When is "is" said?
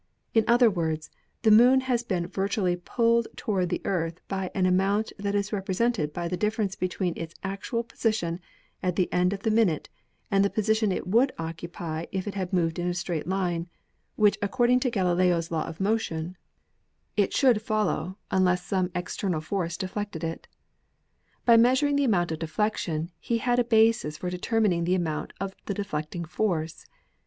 5.35-5.53